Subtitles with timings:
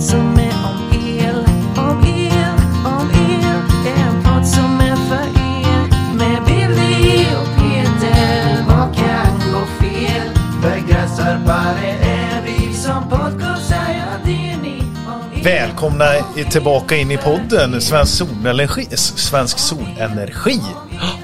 [0.00, 1.36] podd som är om el,
[1.76, 2.54] om el,
[2.84, 3.60] om el.
[3.84, 6.14] Det är en podd som är för er.
[6.14, 8.64] Med Billy och Peter.
[8.68, 10.28] Vad kan gå fel?
[10.62, 13.76] Begränsarbare är vi som podcastar.
[13.88, 14.82] Ja, det är ni.
[15.06, 15.42] om el.
[15.44, 16.04] Välkomna
[16.50, 18.86] tillbaka in i podden Svensk Solenergi.
[18.96, 20.60] Svensk Solenergi.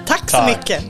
[0.06, 0.48] Tack så Tack.
[0.58, 0.84] mycket.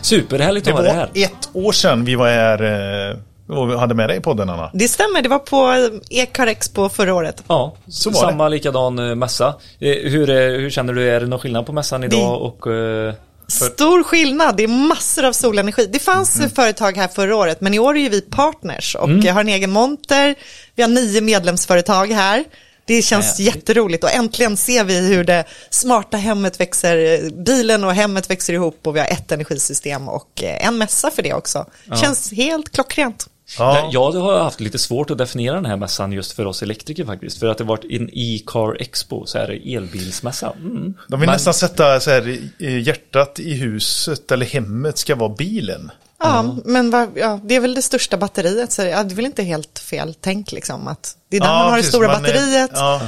[0.00, 1.10] Superhärligt Det att ha dig var här.
[1.14, 2.62] ett år sedan vi var här
[3.10, 3.16] eh,
[3.58, 4.70] och vi hade med dig i podden Anna.
[4.74, 7.42] Det stämmer, det var på Ekar Expo förra året.
[7.48, 9.46] Ja, Så var samma likadan eh, mässa.
[9.80, 12.24] Eh, Hur, eh, hur känner du, är det någon skillnad på mässan idag Det-
[12.70, 12.76] och...
[13.08, 13.14] eh,
[13.48, 15.86] Stor skillnad, det är massor av solenergi.
[15.92, 16.50] Det fanns Mm.
[16.50, 19.48] företag här förra året, men i år är ju vi partners och jag har en
[19.48, 20.34] egen monter.
[20.74, 22.44] Vi har nio medlemsföretag här.
[22.86, 23.54] Det känns Härligt.
[23.54, 28.80] jätteroligt och äntligen ser vi hur det smarta hemmet växer, bilen och hemmet växer ihop
[28.86, 31.66] och vi har ett energisystem och eh, en mässa för det också.
[32.02, 33.26] Känns helt klockrent.
[33.58, 33.90] Ja.
[33.92, 37.38] Jag har haft lite svårt att definiera den här mässan just för oss elektriker faktiskt.
[37.38, 40.52] För att det varit en e-car expo, så är det elbilsmässa.
[40.56, 40.94] Mm.
[41.08, 45.34] De vill Men- nästan sätta så här, eh, hjärtat i huset eller hemmet ska vara
[45.34, 45.90] bilen.
[46.18, 49.26] Ja, men vad, ja, det är väl det största batteriet, så ja, det är väl
[49.26, 50.88] inte helt fel tänk liksom.
[50.88, 52.70] Att det är där man har det precis, stora man, eh, batteriet.
[52.74, 53.00] Ja.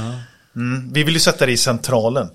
[0.55, 0.93] Mm.
[0.93, 2.29] Vi vill ju sätta det i centralen.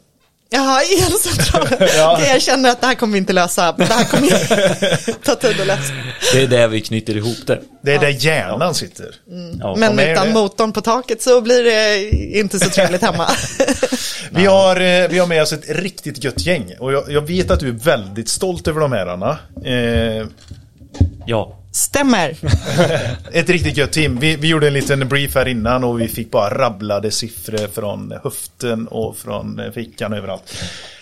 [0.53, 1.89] Jaha, elcentralen.
[2.29, 3.73] Jag känner att det här kommer vi inte lösa.
[3.73, 5.93] Det här kommer ta tid att lösa.
[6.33, 7.61] Det är där vi knyter ihop det.
[7.83, 9.15] Det är där hjärnan sitter.
[9.61, 9.75] Ja.
[9.79, 10.33] Men med utan det.
[10.33, 13.31] motorn på taket så blir det inte så trevligt hemma.
[14.31, 16.75] Vi har, eh, vi har med oss ett riktigt gött gäng.
[16.81, 19.39] Och jag, jag vet att du är väldigt stolt över de här Anna.
[19.65, 20.27] Eh,
[21.27, 21.59] ja.
[21.73, 22.37] Stämmer.
[23.33, 24.19] Ett riktigt gött team.
[24.21, 28.15] Vi, vi gjorde en liten brief här innan och vi fick bara rabblade siffror från
[28.25, 30.55] höften och från eh, fickan överallt.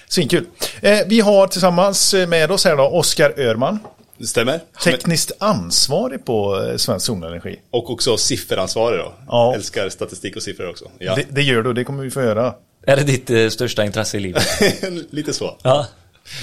[0.09, 0.47] Svinkul.
[0.81, 3.79] Eh, vi har tillsammans med oss här då Oskar Örman.
[4.19, 4.61] Det stämmer.
[4.85, 7.57] Tekniskt ansvarig på eh, Svensk Solenergi.
[7.71, 9.13] Och också sifferansvarig då.
[9.29, 9.55] Ja.
[9.55, 10.85] Älskar statistik och siffror också.
[10.99, 11.15] Ja.
[11.15, 12.55] Det, det gör du det kommer vi få göra.
[12.87, 14.47] Är det ditt eh, största intresse i livet?
[15.11, 15.57] Lite så.
[15.63, 15.87] ja.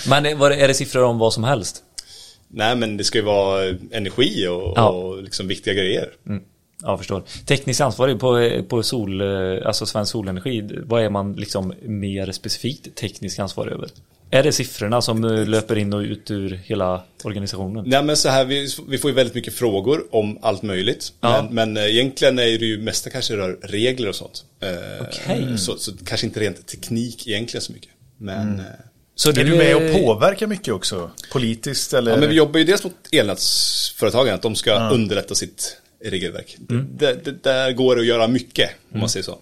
[0.08, 1.84] Men eh, det, är det siffror om vad som helst?
[2.48, 4.90] Nej men det ska ju vara energi och, Ja.
[4.90, 6.10] och liksom viktiga grejer.
[6.28, 6.44] Mm.
[6.82, 7.24] Ja, förstår.
[7.46, 9.22] Tekniskt ansvarig på, på sol,
[9.66, 13.90] alltså Svensk Solenergi, vad är man liksom mer specifikt tekniskt ansvarig över?
[14.30, 17.84] Är det siffrorna som eh, löper in och ut ur hela organisationen?
[17.88, 21.14] Nej men så här, vi, vi får ju väldigt mycket frågor om allt möjligt.
[21.22, 21.42] Ja.
[21.42, 24.46] Men, men eh, egentligen är det ju mesta kanske rör regler och sånt.
[24.60, 24.70] Eh,
[25.08, 25.58] Okej.
[25.58, 27.90] så, så kanske inte rent teknik egentligen så mycket.
[28.18, 28.66] Men, eh,
[29.18, 31.12] Så Är du med och påverkar mycket också?
[31.32, 32.12] Politiskt eller?
[32.12, 36.58] ja, men vi jobbar ju dels mot elnätsföretagen, att de ska underlätta sitt regelverk.
[36.70, 36.88] Mm.
[36.98, 39.38] Det, det, där går det att göra mycket, om man säger så.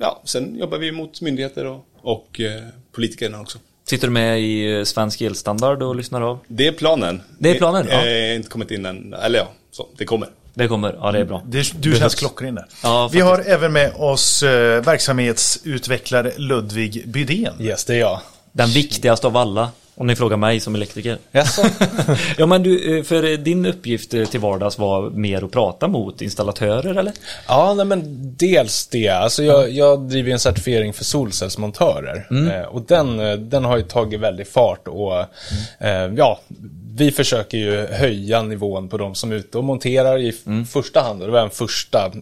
[0.00, 3.58] Ja, sen jobbar vi mot myndigheter och, och eh, politikerna också.
[3.84, 6.38] Sitter du med i eh, Svensk Elstandard och lyssnar av?
[6.48, 7.22] Det är planen.
[7.38, 8.04] Det är planen, ja.
[8.04, 10.28] Det har inte kommit in än, eller ja, så, det kommer.
[10.54, 11.42] Det kommer, ja det är bra.
[11.46, 12.66] Det, du känns klockren där.
[12.82, 17.54] Ja, vi har även med oss eh, verksamhetsutvecklare Ludvig Bydén.
[17.60, 18.20] Yes, det är jag.
[18.56, 21.18] Den viktigaste av alla, om ni frågar mig som elektriker.
[22.38, 26.22] Ja men du, eh, för din uppgift eh, till vardags var mer att prata mot
[26.22, 27.12] installatörer eller?
[27.48, 28.02] ja, nej, men
[28.36, 29.08] dels det.
[29.08, 32.26] Alltså jag, jag driver en certifiering för solcellsmontörer.
[32.52, 35.18] Eh, och den, eh, den har ju tagit väldigt fart och
[35.78, 36.40] eh, ja,
[36.94, 41.00] vi försöker ju höja nivån på de som är ute och monterar i f- första
[41.00, 41.20] hand.
[41.20, 42.12] Det var den första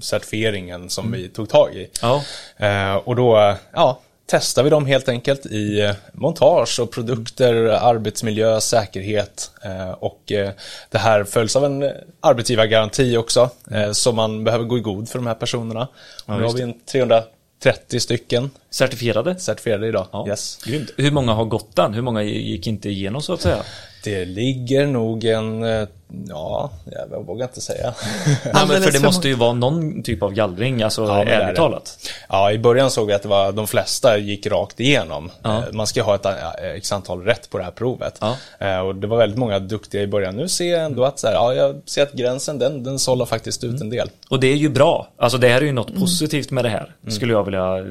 [0.00, 1.88] certifieringen som vi tog tag i.
[2.02, 2.22] Ja.
[2.56, 7.54] Eh, och då, eh, ja, testar vi dem helt enkelt i eh, montage och produkter,
[7.66, 9.50] arbetsmiljö, säkerhet.
[9.64, 10.50] Eh, och eh,
[10.90, 11.90] det här följs av en
[12.20, 13.50] arbetsgivargaranti också,
[13.92, 15.88] så man behöver gå i god för de här personerna.
[16.26, 19.38] Och nu har vi en 330 stycken Certifierade?
[19.38, 20.06] certifierade idag.
[20.12, 20.58] Ja, Yes.
[20.64, 20.90] grymt.
[20.96, 21.94] Hur många har gått den?
[21.94, 23.62] Hur många gick inte igenom så att säga?
[24.04, 25.88] Det ligger nog en, eh,
[26.28, 26.70] ja,
[27.10, 27.94] jag vågar inte säga.
[28.54, 31.98] Nej, men för det måste ju vara någon typ av gallring, alltså Ja, ärligt talat.
[32.28, 35.30] Ja, i början såg jag att det var, de flesta gick rakt igenom.
[35.42, 35.56] Ja.
[35.58, 36.32] Eh, Man ska ha ett eh,
[36.76, 38.20] x antal rätt på det här provet.
[38.58, 38.82] Ja.
[38.82, 40.36] Och det var väldigt många duktiga i början.
[40.36, 43.26] Nu ser jag ändå att så här, ja, jag ser att gränsen, den, den sållar
[43.26, 44.10] faktiskt ut en del.
[44.30, 45.08] Och det är ju bra.
[45.18, 46.00] Alltså det här är ju något Mm.
[46.00, 47.84] positivt med det här, skulle jag vilja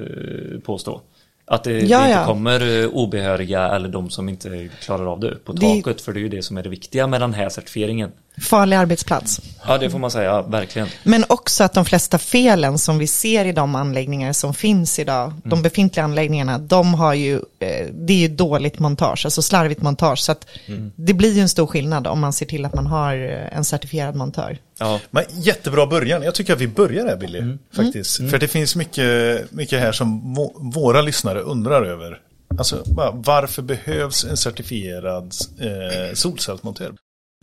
[0.66, 1.02] påstå.
[1.46, 2.26] Att det, Ja, det inte ja.
[2.26, 6.20] kommer eh, obehöriga eller de som inte klarar av det på Det- taket, för det
[6.20, 8.12] är ju det som är det viktiga med den här certifieringen.
[8.42, 9.42] Farlig arbetsplats.
[9.68, 10.88] Ja, det får man säga, verkligen.
[11.04, 15.34] Men också att de flesta felen som vi ser i de anläggningar som finns idag,
[15.44, 20.20] de befintliga anläggningarna, de har ju, eh, det är ju dåligt montage, alltså slarvigt montage.
[20.20, 20.48] Så att
[20.96, 23.66] det blir ju en stor skillnad om man ser till att man har eh, en
[23.66, 24.58] certifierad montör.
[24.80, 25.00] Ja.
[25.12, 26.24] Men jättebra början.
[26.24, 27.58] Jag tycker att vi börjar här Billy.
[27.76, 28.18] Faktiskt.
[28.18, 32.20] För det finns mycket, mycket här som våra lyssnare undrar över.
[32.58, 32.84] Alltså,
[33.14, 36.94] varför behövs en certifierad eh, solcellsmontör?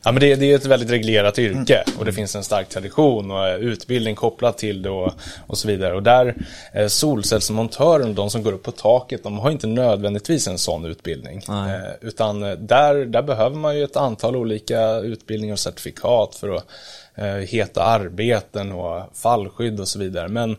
[0.02, 3.30] Ja, men det, det är ett väldigt reglerat yrke och det finns en stark tradition
[3.30, 5.12] och eh, utbildning kopplat till det och,
[5.46, 5.94] och så vidare.
[5.94, 6.34] Och där
[6.72, 11.42] eh, solcellsmontören, de som går upp på taket, de har inte nödvändigtvis en sån utbildning.
[11.48, 16.56] Eh, utan eh, där, där behöver man ju ett antal olika utbildningar och certifikat för
[16.56, 16.66] att
[17.14, 20.28] eh, heta arbeten och fallskydd och så vidare.
[20.28, 20.56] Men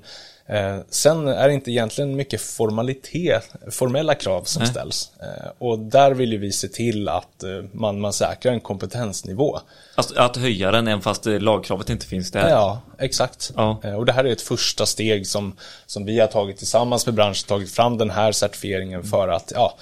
[0.89, 4.71] sen är det inte egentligen mycket formalitet, formella krav som Nej.
[4.71, 5.11] ställs.
[5.21, 9.59] Eh, och där vill ju vi se till att eh, man, man säkrar en kompetensnivå.
[9.95, 12.49] Alltså, att höja den även fast eh, lagkravet inte finns där.
[12.49, 13.51] Ja, exakt.
[13.55, 13.81] Ja.
[13.83, 15.55] Eh, Och det här är ett första steg som,
[15.85, 19.77] som vi har tagit tillsammans med branschen, tagit fram den här certifieringen för att ja,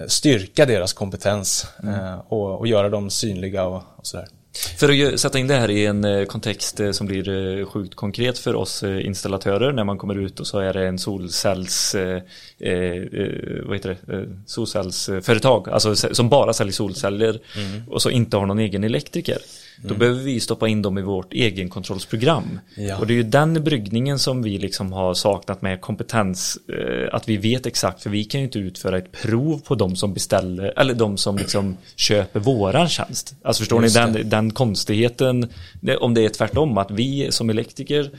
[0.00, 4.28] eh, styrka deras kompetens eh, och, och göra dem synliga och, och sådär.
[4.76, 7.94] För att sätta in det här i en eh, kontext eh, som blir eh, sjukt
[7.94, 12.22] konkret för oss installatörer när man kommer ut och så är det en solcells eh,
[13.64, 14.26] vad heter det?
[14.46, 17.40] Solcellsföretag, alltså som bara säljer solceller
[17.88, 19.38] och så inte har någon egen elektriker.
[19.82, 22.60] Då behöver vi stoppa in dem i vårt egenkontrollsprogram.
[22.76, 22.98] Ja.
[22.98, 26.58] Och det är ju den bryggningen som vi liksom har saknat med kompetens.
[26.68, 29.96] Eh, att vi vet exakt, för vi kan ju inte utföra ett prov på de
[29.96, 33.34] som beställer, eller de som liksom köper våran tjänst.
[33.42, 35.48] Alltså förstår Just ni den, den konstigheten,
[36.00, 38.10] om det är tvärtom, att vi som elektriker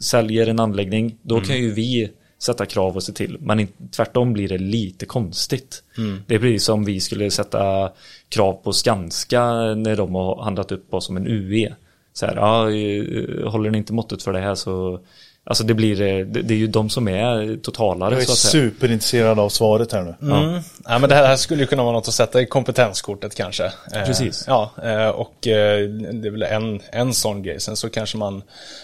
[0.00, 1.48] säljer en anläggning, då Mm.
[1.48, 2.10] kan ju vi
[2.42, 3.38] sätta krav och se till.
[3.40, 5.82] Men tvärtom blir det lite konstigt.
[5.98, 6.22] Mm.
[6.26, 7.90] Det blir som vi skulle sätta
[8.28, 9.44] krav på Skanska
[9.74, 11.74] när de har handlat upp oss som en UE.
[12.12, 15.00] Så här, ja, eh, håller ni inte måttet för det här så
[15.44, 18.32] Alltså det blir, eh, det, det är ju de som är totalare Jag är så
[18.32, 18.50] att säga.
[18.70, 20.32] superintresserad av svaret här nu.
[20.32, 20.60] Mm.
[20.84, 23.64] Ja, men det här skulle ju kunna vara något att sätta i kompetenskortet kanske.
[23.64, 24.44] Eh, Precis.
[24.46, 27.60] Ja, eh, och det är väl en, en sån grej.
[27.60, 28.42] Sen så kanske man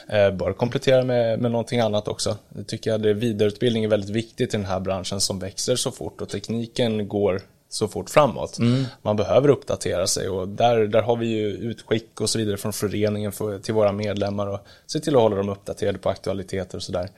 [0.09, 2.37] bör komplettera med, med någonting annat också.
[2.49, 5.91] Det tycker jag det vidareutbildning är väldigt viktigt i den här branschen som växer så
[5.91, 8.59] fort och tekniken går så fort framåt.
[9.03, 12.73] Man behöver uppdatera sig och där, där har vi ju utskick och så vidare från
[12.73, 16.83] föreningen för, till våra medlemmar och se till att hålla dem uppdaterade på aktualiteter och
[16.83, 17.09] sådär.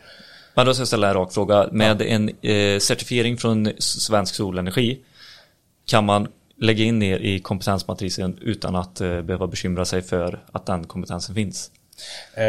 [0.54, 1.68] Men då ska jag ställa en rak fråga.
[1.72, 5.00] Med en eh, certifiering från Svensk Solenergi
[5.86, 10.66] kan man lägga in er i kompetensmatrisen utan att eh, behöva bekymra sig för att
[10.66, 11.70] den kompetensen finns?
[12.34, 12.44] Eh,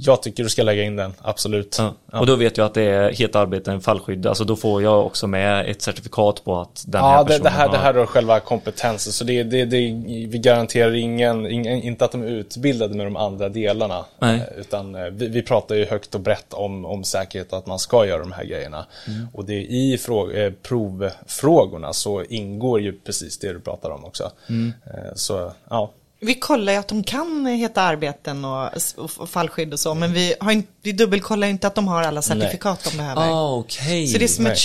[0.00, 1.76] jag tycker du ska lägga in den, absolut.
[1.78, 1.94] Ja.
[2.18, 4.26] Och då vet jag att det är het arbeten, fallskydd.
[4.26, 7.42] Alltså då får jag också med ett certifikat på att den här Ja, det, personen
[7.42, 7.72] det, här, har...
[7.72, 9.12] det här är själva kompetensen.
[9.12, 9.76] Så det, det, det,
[10.28, 14.04] vi garanterar ingen, ingen, inte att de är utbildade med de andra delarna.
[14.18, 14.36] Nej.
[14.36, 17.66] Eh, Utan eh, vi, vi pratar ju högt och brett om, om säkerhet och att
[17.66, 18.86] man ska göra de här grejerna.
[19.06, 19.28] Mm.
[19.34, 24.30] Och det i frå, eh, provfrågorna så ingår ju precis det du pratar om också.
[24.48, 24.72] Mm.
[25.14, 29.94] Så ja, Vi kollar ju att de kan heta arbeten och, och fallskydd och så,
[29.94, 33.22] men vi, har inte, vi dubbelkollar inte att de har alla certifikat de behöver.
[33.22, 34.06] Ah, okej.
[34.06, 34.52] Så det är som nej.
[34.52, 34.58] ett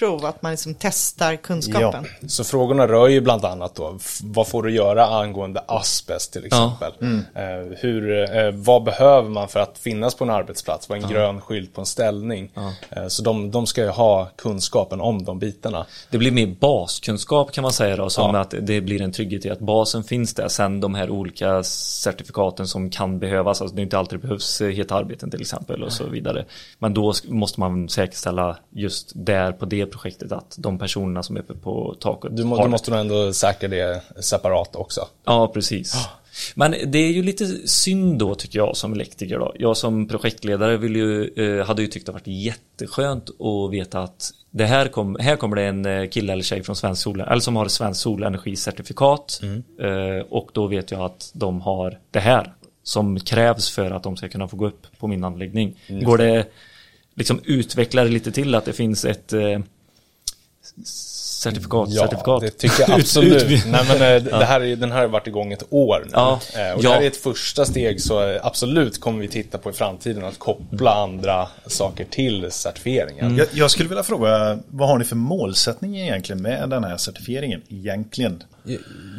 [0.00, 2.06] körkortsprov, att man liksom testar kunskapen.
[2.28, 6.92] Så frågorna rör ju bland annat då, vad får du göra angående asbest till exempel?
[7.34, 10.88] Eh, hur, eh, vad behöver man för att finnas på en arbetsplats?
[10.88, 12.50] Vad är en grön skylt på en ställning?
[12.90, 15.86] Eh, så de, de ska ju ha kunskapen om de bitarna.
[16.10, 18.40] Det blir mer baskunskap kan man säga då, som Ja.
[18.40, 20.48] att det blir en trygghet i att basen finns där.
[20.48, 24.60] Sen de här olika certifikaten som kan behövas, alltså det är inte alltid det behövs
[24.60, 26.44] eh, heta arbeten till exempel och så vidare.
[26.78, 31.40] Men då måste man säkerställa just där på det projektet att de personerna som är
[31.40, 32.68] uppe på taket Du, må, du det.
[32.68, 35.08] måste nog ändå säkra det separat också.
[35.24, 36.08] Ja, precis.
[36.54, 39.54] Men det är ju lite synd då tycker jag som elektriker då.
[39.58, 44.30] Jag som projektledare vill ju, eh, hade ju tyckt det varit jätteskönt att veta att
[44.50, 47.40] det här, kom, här kommer det en eh, kille eller tjej från Svensk Sol, eller
[47.40, 49.40] som har Svensk Solenergicertifikat
[49.80, 52.52] eh, och då vet jag att de har det här
[52.82, 55.76] som krävs för att de ska kunna få gå upp på min anläggning.
[55.88, 56.46] Går det
[57.14, 59.32] liksom utveckla det lite till att det finns ett
[60.84, 62.40] certifikat, Ja, certifikat.
[62.40, 63.42] det tycker jag Ut- absolut.
[63.42, 66.10] ut- Nej, men, eh, det här är, den här har varit igång ett år nu.
[66.12, 66.40] Ja.
[66.54, 66.88] Eh, Och Ja.
[66.88, 70.24] det här är ett första steg så eh, absolut kommer vi titta på i framtiden
[70.24, 73.36] att koppla andra saker till certifieringen.
[73.36, 77.62] Jag, jag skulle vilja fråga, vad har ni för målsättning egentligen med den här certifieringen?
[77.68, 78.42] Egentligen?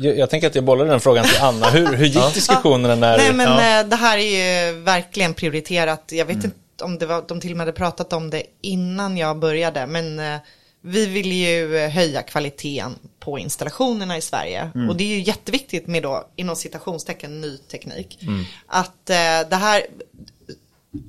[0.02, 1.70] Jag, jag tänker att jag bollar den frågan till Anna.
[1.70, 3.18] Hur, hur gick diskussionerna när...
[3.18, 3.84] Nej men Ja.
[3.84, 6.04] det här är ju verkligen prioriterat.
[6.12, 9.18] Jag vet inte om det var, de till och med hade pratat om det innan
[9.18, 9.88] jag började.
[9.88, 10.36] Men eh,
[10.82, 14.72] vi vill ju eh, höja kvaliteten på installationerna i Sverige.
[14.90, 18.20] Och det är ju jätteviktigt med då, inom citationstecken, ny teknik.
[18.68, 19.82] Att eh, det här,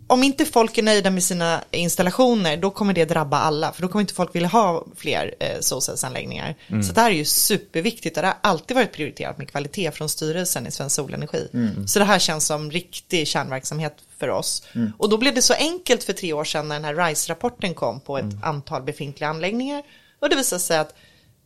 [0.07, 3.73] om inte folk är nöjda med sina installationer, då kommer det drabba alla.
[3.73, 6.55] För då kommer inte folk vilja ha fler eh, solcellsanläggningar.
[6.83, 10.09] Så det här är ju superviktigt och det har alltid varit prioriterat med kvalitet från
[10.09, 11.49] styrelsen i Svensk Solenergi.
[11.87, 14.63] Så det här känns som riktig kärnverksamhet för oss.
[14.99, 18.01] Och då blev det så enkelt för tre år sedan när den här RISE-rapporten kom
[18.01, 19.83] på ett antal befintliga anläggningar.
[20.21, 20.95] Och det visade sig att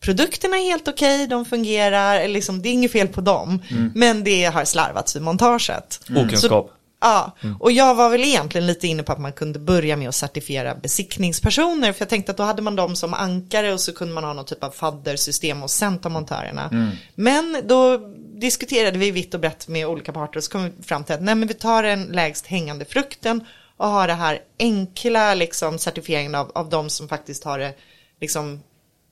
[0.00, 3.62] produkterna är helt okej, de fungerar, liksom, det är inget fel på dem.
[3.70, 3.92] Mm.
[3.94, 6.00] Men det har slarvats vid montaget.
[6.10, 6.66] Okunskap.
[6.66, 10.08] Så, ja, och jag var väl egentligen lite inne på att man kunde börja med
[10.08, 11.92] att certifiera besiktningspersoner.
[11.92, 14.32] För jag tänkte att då hade man dem som ankare och så kunde man ha
[14.32, 16.92] någon typ av faddersystem och sen ta montörerna.
[17.14, 18.00] Men då
[18.40, 21.22] diskuterade vi vitt och brett med olika parter och så kom vi fram till att
[21.22, 23.44] nej men vi tar den lägst hängande frukten
[23.76, 27.74] och har det här enkla liksom certifieringen av, av de som faktiskt har det
[28.20, 28.62] liksom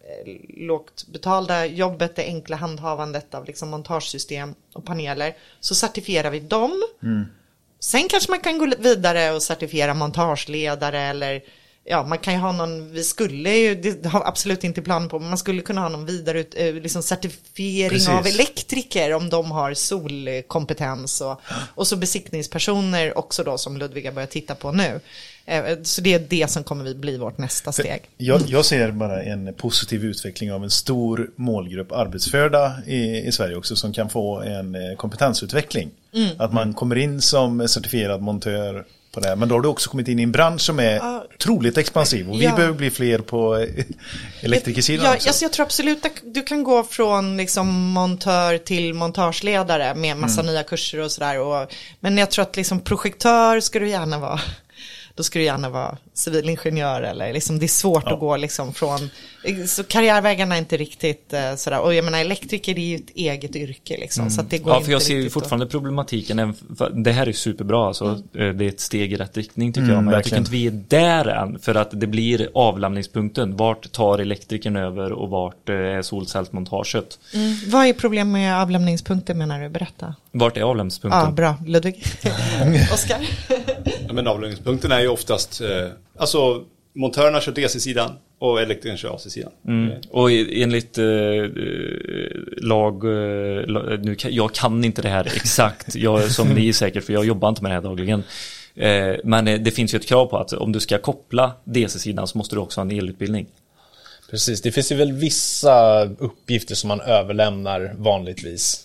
[0.00, 0.32] eh,
[0.66, 5.36] lågt betalda jobbet, det enkla handhavandet av liksom montagesystem och paneler.
[5.60, 6.82] Så certifierar vi dem.
[7.80, 11.42] Sen kanske man kan gå vidare och certifiera montageledare eller
[11.84, 15.18] ja, man kan ju ha någon, vi skulle ju, det har absolut inte planer på,
[15.18, 18.08] men man skulle kunna ha någon vidare ut, eh, liksom certifiering Precis.
[18.08, 21.40] av elektriker om de har solkompetens och,
[21.74, 25.00] och så besiktningspersoner också då som Ludvig börjar titta på nu.
[25.46, 28.02] Eh, Så det är det som kommer bli vårt nästa steg.
[28.16, 33.56] Jag, jag ser bara en positiv utveckling av en stor målgrupp arbetsförda i, i Sverige
[33.56, 35.90] också som kan få en eh, kompetensutveckling.
[36.14, 36.30] Mm.
[36.38, 39.36] Att man kommer in som certifierad montör på det här.
[39.36, 41.24] Men då har du också kommit in i en bransch som är Ja.
[41.34, 42.56] otroligt expansiv och vi Ja.
[42.56, 43.84] behöver bli fler på eh,
[44.40, 45.28] elektrikersidan Ja, också.
[45.28, 50.40] alltså jag tror absolut att du kan gå från liksom montör till montageledare med massa
[50.40, 50.52] Mm.
[50.52, 51.66] nya kurser och sådär.
[52.00, 54.40] Men jag tror att liksom projektör ska du gärna vara.
[55.14, 59.10] Då ska du gärna vara civilingenjör eller liksom det är svårt att gå liksom från,
[59.66, 61.80] så karriärvägarna är inte riktigt eh, sådär.
[61.80, 64.30] Och jag menar elektriker är ju ett eget yrke liksom.
[64.30, 66.54] Så att det går Ja, för jag ser ju riktigt att- fortfarande problematiken.
[67.04, 68.04] Det här är superbra, alltså.
[68.34, 70.04] Eh, det är ett steg i rätt riktning tycker Mm, jag.
[70.04, 70.70] Men jag tycker verkligen.
[70.70, 71.58] inte vi är där än.
[71.58, 73.56] För att det blir avlämningspunkten.
[73.56, 77.18] Vart tar elektrikern över och vart eh, är solcellsmontaget?
[77.34, 77.56] Mm.
[77.66, 79.68] Vad är problem med avlämningspunkter menar du?
[79.68, 80.14] Berätta.
[80.32, 81.20] Vart är avlämningspunkten?
[81.24, 81.54] Ja, bra.
[81.66, 82.04] Ludvig.
[82.92, 83.18] Oskar.
[84.06, 85.68] Ja, men avläggningspunkten är ju oftast, eh,
[86.20, 89.52] alltså montörerna kör DC-sidan och elektrikern kör AC-sidan.
[89.66, 89.92] Mm.
[90.10, 91.48] Och i- enligt eh, eh,
[92.62, 96.72] lag, eh, la- nu kan, jag kan inte det här exakt, jag, som ni är
[96.72, 98.22] säkert, för jag jobbar inte med det här dagligen.
[98.74, 102.26] Eh, men eh, det finns ju ett krav på att om du ska koppla DC-sidan
[102.26, 103.46] så måste du också ha en elutbildning.
[104.30, 108.84] Precis, det finns ju väl vissa uppgifter som man överlämnar vanligtvis.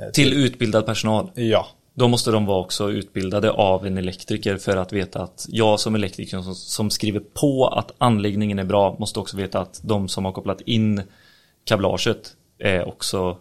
[0.00, 1.30] eh, Till utbildad personal.
[1.34, 5.80] Ja, Då måste de vara också utbildade av en elektriker för att veta att jag
[5.80, 10.08] som elektriker som, som skriver på att anläggningen är bra måste också veta att de
[10.08, 11.02] som har kopplat in
[11.64, 13.38] kablaget är också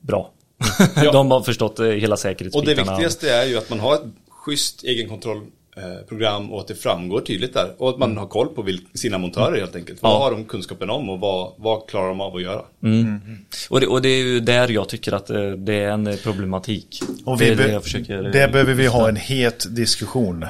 [0.00, 0.30] bra.
[1.12, 2.92] de har förstått eh, hela Och det säkerhetsbitarna.
[2.92, 4.84] viktigaste är ju att man har ett schysst
[5.76, 7.74] egenkontrollprogram och att det framgår tydligt där.
[7.78, 10.02] Och att man har koll på sina montörer helt enkelt.
[10.02, 10.18] Vad Ja.
[10.18, 12.62] har de kunskapen om och vad, vad klarar de av att göra?
[13.70, 17.00] Och, det, och det är ju där jag tycker att eh, det är en problematik.
[17.24, 20.44] Och det vi det be- jag försöker där behöver vi ha en het diskussion.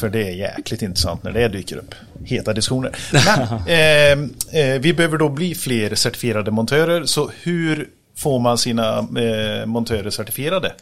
[0.00, 1.94] För det är jäkligt intressant när det dyker upp.
[2.24, 2.96] Heta diskussioner.
[3.12, 7.04] Men, eh, eh, vi behöver då bli fler certifierade montörer.
[7.04, 10.72] Så hur får man sina eh, montörer certifierade?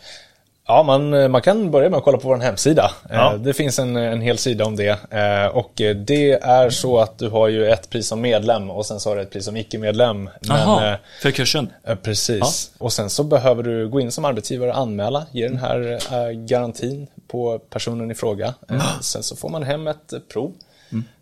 [0.72, 2.90] Ja, man, man kan börja med att kolla på vår hemsida.
[3.10, 3.32] Ja.
[3.34, 4.88] Eh, Det finns en, en hel sida om det.
[5.10, 8.86] Eh, Och eh, det är så att du har ju ett pris som medlem och
[8.86, 10.30] sen så har du ett pris som icke-medlem.
[10.40, 11.72] Jaha, eh, för kursen.
[11.86, 12.70] eh, Precis.
[12.78, 16.30] Och sen så behöver du gå in som arbetsgivare och anmäla, ge den här eh,
[16.30, 18.54] garantin på personen i fråga.
[18.70, 20.52] Eh, Sen så får man hem ett eh, prov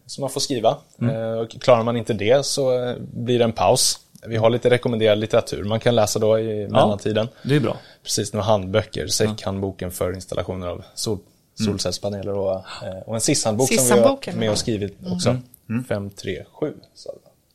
[0.07, 0.77] som man får skriva.
[1.03, 3.99] Eh, Och klarar man inte det så eh, blir det en paus.
[4.27, 7.29] Vi har lite rekommenderad litteratur man kan läsa då i mellantiden.
[7.43, 7.77] Det är bra.
[8.03, 9.07] Precis, några handböcker.
[9.07, 11.19] SEC-handboken för installationer av sol,
[11.65, 14.53] solcellspaneler och, eh, och en SIS-handbok som vi har med ja.
[14.53, 15.37] och skrivit också.
[15.89, 16.75] 537.
[16.95, 17.11] Så.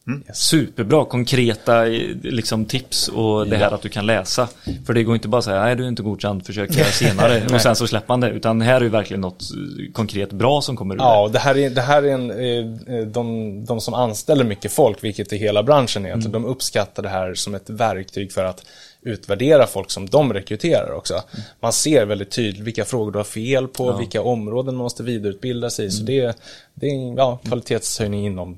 [0.07, 0.37] Yes.
[0.37, 1.83] Superbra konkreta
[2.23, 4.47] liksom, tips och det här att du kan läsa.
[4.85, 7.61] För det går inte bara att säga nej du är inte godkänd, försök senare och
[7.61, 8.29] sen så släpper man det.
[8.29, 11.39] Utan här är ju verkligen något eh, konkret bra som kommer ur Ja, det.
[11.39, 15.33] här är, det här är en, eh, eh, de, de som anställer mycket folk, vilket
[15.33, 18.65] är hela branschen egentligen, de uppskattar det här som ett verktyg för att
[19.01, 21.21] utvärdera folk som de rekryterar också.
[21.59, 25.69] Man ser väldigt tydligt vilka frågor du har fel på, vilka områden man måste vidareutbilda
[25.69, 25.91] sig i.
[25.91, 26.37] Så det,
[26.73, 28.57] det är en ja, kvalitetshöjning inom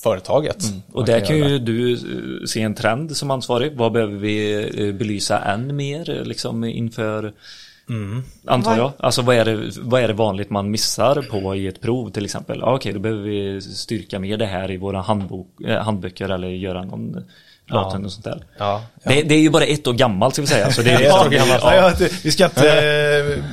[0.00, 0.64] företaget.
[0.92, 1.98] Och där kan ju du eh,
[2.46, 3.72] se en trend som ansvarig.
[3.76, 7.32] Vad behöver vi eh, belysa än mer eh, liksom inför
[8.44, 8.92] Antar Vad- jag.
[8.98, 12.24] Alltså vad är, det, vad är det vanligt man missar på i ett prov till
[12.24, 12.58] exempel?
[12.60, 15.48] Ja, Okej, då behöver vi styrka mer det här i våra handbok,
[15.80, 17.24] handböcker eller göra någon
[17.70, 18.44] datum och sånt där.
[18.58, 20.72] Ja, Det, det är ju bara ett år gammalt ska vi säga.
[20.72, 21.62] Så det är liksom, gammalt.
[21.62, 22.72] Ja, ja, ja, vi ska inte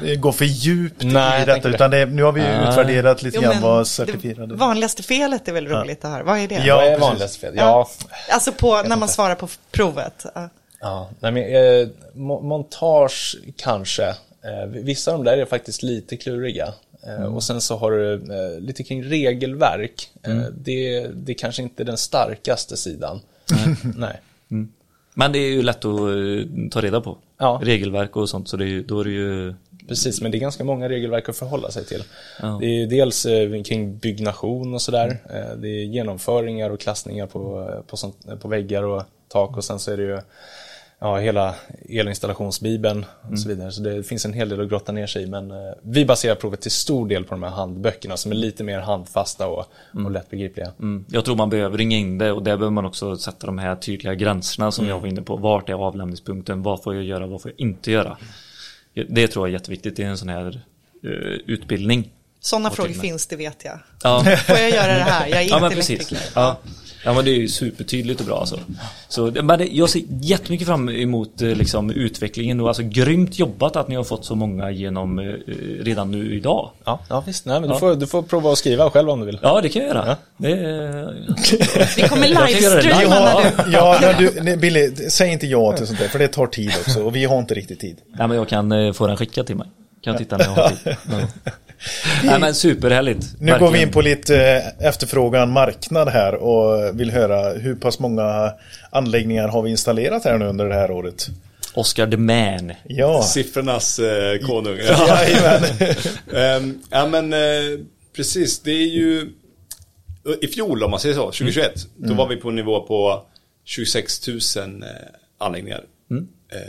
[0.05, 1.69] eh, gå för djupt Nej, i detta.
[1.69, 4.55] Utan det, nu har vi ju utvärderat lite Jo, grann vad det certifierade...
[4.55, 6.23] vanligaste felet är väl roligt det här.
[6.23, 6.55] Vad är det?
[6.65, 7.01] Ja, Vad är precis.
[7.01, 7.53] vanligast fel?
[7.57, 7.89] Ja,
[8.31, 10.25] Alltså på, när man svarar på provet.
[10.35, 10.49] Ja.
[10.81, 14.03] Ja, nej men, eh, mo- montage kanske.
[14.07, 16.73] Eh, vissa av de där är faktiskt lite kluriga.
[17.07, 20.09] Eh, Och sen så har du eh, lite kring regelverk.
[20.27, 23.21] Eh, det, det kanske inte är den starkaste sidan.
[23.95, 24.21] Nej.
[25.13, 27.17] Men det är ju lätt att eh, ta reda på.
[27.37, 27.59] Ja.
[27.63, 29.53] Regelverk och sånt, så det är, då är det ju...
[29.87, 32.03] Precis, men det är ganska många regelverk att förhålla sig till.
[32.41, 32.57] Ja.
[32.61, 35.07] Det är dels eh, kring byggnation och sådär.
[35.29, 39.79] Eh, det är genomföringar och klassningar på, på, sånt, på väggar och tak och sen
[39.79, 40.19] så är det ju
[41.03, 41.55] ja, hela
[41.89, 43.71] elinstallationsbibeln och så vidare.
[43.71, 45.27] Så det finns en hel del att grotta ner sig i.
[45.27, 48.63] Men eh, vi baserar provet till stor del på de här handböckerna som är lite
[48.63, 49.65] mer handfasta och,
[50.05, 50.71] och lättbegripliga.
[50.79, 51.05] Mm.
[51.09, 53.75] Jag tror man behöver ringa in det och där behöver man också sätta de här
[53.75, 55.35] tydliga gränserna som jag var inne på.
[55.35, 56.63] Vart är avlämningspunkten?
[56.63, 57.27] Vad får jag göra?
[57.27, 58.17] Vad får jag inte göra?
[59.09, 60.61] Det tror jag är jätteviktigt i en sån här
[61.03, 61.09] eh,
[61.45, 62.11] utbildning.
[62.39, 63.79] Sådana frågor finns, det vet jag.
[64.03, 65.27] Ja, Får jag göra det här?
[65.27, 66.17] Jag är ja inte elektriker.
[66.35, 66.57] Ja.
[67.03, 68.59] Ja, men det är ju supertydligt och bra alltså.
[69.09, 73.75] Så, men det, jag ser jättemycket fram emot eh, liksom, utvecklingen och alltså grymt jobbat
[73.75, 75.25] att ni har fått så många genom eh,
[75.79, 76.71] redan nu idag.
[76.85, 77.45] Ja, ja visst.
[77.45, 79.39] Nej, men du, får, du får prova att skriva själv om du vill.
[79.41, 80.17] Ja, det kan jag göra.
[80.37, 83.71] Det, är- Vi kommer Jag livestreama när du...
[83.73, 86.71] Ja, när du, nej, Billy, säg inte ja till sånt där, för det tar tid
[86.79, 87.97] också och vi har inte riktigt tid.
[88.17, 89.67] Nej, men jag kan eh, få den skickad till mig.
[90.03, 90.95] Kan titta när jag har tid.
[92.23, 92.29] Ja.
[92.31, 93.27] Nej, men superhärligt.
[93.39, 93.87] Nu går vi Verkligen.
[93.87, 98.53] in på lite eh, efterfrågan marknad här och vill höra hur pass många
[98.91, 101.27] anläggningar har vi installerat här nu under det här året?
[101.73, 102.71] Oscar the Man.
[102.87, 104.77] Ja, Siffrornas eh, konung.
[105.07, 105.63] Jajamän.
[106.35, 107.79] Ehm, ja men eh,
[108.15, 109.29] precis, det är ju
[110.41, 113.25] i fjol om man säger så, 2021, då var vi på en nivå på
[113.65, 114.37] 26 000
[114.83, 114.89] eh,
[115.37, 115.83] anläggningar
[116.51, 116.59] eh,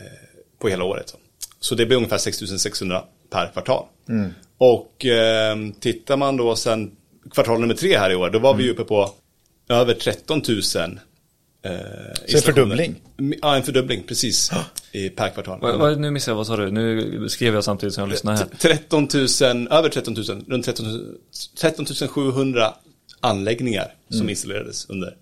[0.61, 1.09] på hela året.
[1.09, 1.17] Så.
[1.61, 3.85] så det blir ungefär 6 600 per kvartal.
[4.59, 6.97] Och eh, tittar man då sen
[7.31, 9.11] kvartal nummer tre här i år, då var vi uppe på
[9.69, 10.63] över 13 000 eh,
[12.27, 12.95] Så en fördubbling?
[13.43, 14.51] Ja, en fördubbling, precis.
[14.93, 15.59] I, per kvartal.
[15.63, 16.71] Vad, vad, nu missade jag, vad sa du?
[16.71, 18.47] Nu skrev jag samtidigt som jag lyssnade här.
[18.59, 21.17] 13 000, över 13 000, runt 13, 000
[21.61, 22.75] 13 700
[23.21, 25.17] anläggningar som installerades under,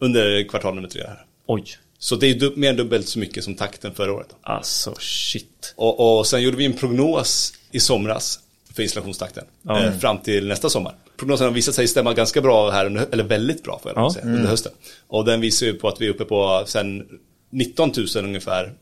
[0.00, 1.24] under kvartal nummer tre här.
[1.46, 1.64] Oj.
[1.98, 4.28] Så det är mer än dubbelt så mycket som takten förra året.
[4.42, 5.74] Alltså shit.
[5.76, 8.40] Och, och sen gjorde vi en prognos i somras
[8.76, 10.94] för installationstakten eh, fram till nästa sommar.
[11.16, 14.12] Prognosen har visat sig stämma ganska bra här, under, eller väldigt bra får jag Ja.
[14.12, 14.72] säga, under hösten.
[15.06, 17.06] Och den visar ju på att vi är uppe på sen
[17.50, 18.72] 19 000 ungefär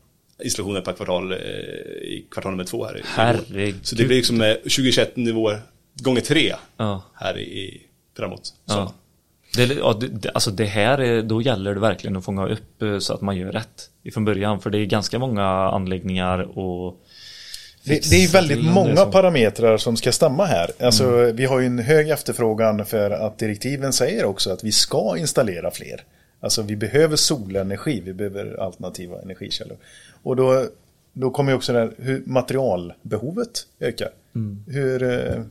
[0.43, 2.97] installationer per kvartal eh, i kvartal nummer två här.
[2.97, 3.01] i-.
[3.05, 3.75] Herregud.
[3.85, 5.61] Så det blir liksom eh, 2021 nivåer
[6.03, 7.03] gånger tre Ja.
[7.13, 7.81] här i,
[8.17, 8.45] framåt.
[8.45, 8.53] Så.
[8.73, 8.93] Ja.
[9.55, 12.99] Det, ja, det, alltså det här, är, då gäller det verkligen att fånga upp eh,
[12.99, 14.59] så att man gör rätt ifrån början.
[14.61, 17.01] För det är ganska många anläggningar och
[17.85, 20.71] Det, det är väldigt många parametrar som ska stämma här.
[20.79, 25.17] Alltså, Vi har ju en hög efterfrågan för att direktiven säger också att vi ska
[25.17, 26.03] installera fler.
[26.39, 29.77] Alltså vi behöver solenergi, vi behöver alternativa energikällor.
[30.23, 30.65] Och då,
[31.13, 34.09] då kommer ju också det här hur materialbehovet ökar.
[34.67, 35.41] Hur, eh,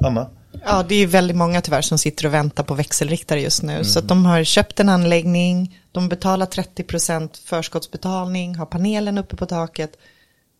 [0.00, 0.26] Anna?
[0.64, 3.84] Ja, det är väldigt många tyvärr som sitter och väntar på växelriktare just nu.
[3.84, 9.46] Så att de har köpt en anläggning, de betalar 30% förskottsbetalning, har panelen uppe på
[9.46, 9.96] taket.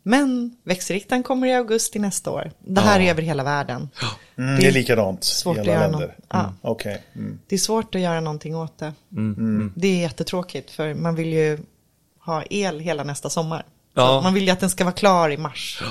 [0.09, 2.51] Men växelriktaren kommer i augusti nästa år.
[2.59, 3.89] Det här är över hela världen.
[4.39, 6.17] Mm, det är likadant svårt i att alla göra länder.
[6.29, 6.41] Ja.
[6.41, 7.03] Mm, Okej.
[7.15, 7.39] Mm.
[7.47, 8.93] Det är svårt att göra någonting åt det.
[9.75, 11.59] Det är jättetråkigt för man vill ju
[12.21, 13.65] ha el hela nästa sommar.
[13.97, 14.21] Ja.
[14.23, 15.83] Man vill ju att den ska vara klar i mars.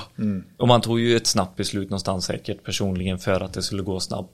[0.56, 4.00] Och man tog ju ett snabbt beslut någonstans säkert personligen för att det skulle gå
[4.00, 4.30] snabbt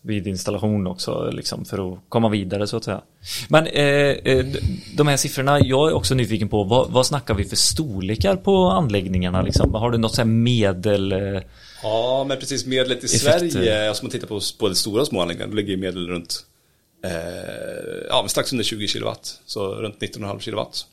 [0.00, 3.00] vid installation också, liksom för att komma vidare så att säga.
[3.48, 4.46] Men eh, eh,
[4.96, 8.70] de här siffrorna, jag är också nyfiken på, vad, vad snackar vi för storlekar på
[8.70, 9.74] anläggningarna liksom?
[9.74, 11.12] Har du något så här medel?
[11.12, 11.42] Eh,
[11.82, 13.48] Ja, men precis medlet i Effekter.
[13.48, 16.46] Sverige, alltså om man tittar på både stora och små anläggningar, då ligger medel runt
[17.04, 17.10] eh,
[18.08, 19.40] ja, strax under 20 kilowatt.
[19.46, 20.86] Så runt 19,5 kilowatt.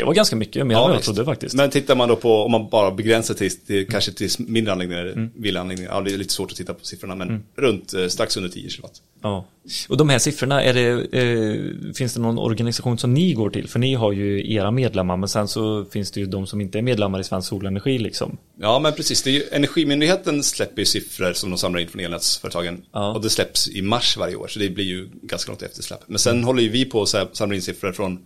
[0.00, 1.54] Det var ganska mycket, mer än vad jag trodde faktiskt.
[1.54, 5.30] Men tittar man då på, om man bara begränsar till, till kanske till mindre anläggningar,
[5.34, 8.50] villaanläggningar, ja det är lite svårt att titta på siffrorna, men runt eh, strax under
[8.50, 9.02] 10 kilowatt.
[9.22, 9.46] Ja.
[9.88, 13.68] Och de här siffrorna, är det, eh, finns det någon organisation som ni går till?
[13.68, 16.78] För ni har ju era medlemmar, men sen så finns det ju de som inte
[16.78, 18.38] är medlemmar i Svensk Solenergi liksom.
[18.60, 19.22] Ja, men precis.
[19.22, 22.82] Det är ju, Energimyndigheten släpper ju siffror som de samlar in från elnätsföretagen.
[22.92, 23.14] Ja.
[23.14, 26.00] Och det släpps i mars varje år, så det blir ju ganska långt eftersläpp.
[26.06, 28.18] Men sen håller ju vi på att samla in siffror från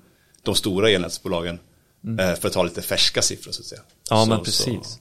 [0.42, 1.59] de stora elnätsbolagen.
[2.20, 3.81] eh, För att ta lite färska siffror så att säga.
[4.11, 4.98] Ja, så, men Så, precis.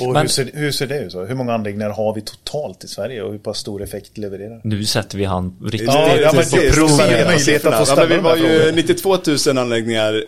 [0.00, 1.12] Och Men- hur, ser, hur ser det ut?
[1.12, 1.24] Så?
[1.24, 4.60] Hur många anläggningar har vi totalt i Sverige och hur pass stor effekt levererar?
[4.64, 7.84] Nu sätter vi han riktigt Ja, ja, men så siffrorna.
[7.86, 8.76] ställa ja, Vi var ju frågorna.
[8.76, 10.24] 92 000 anläggningar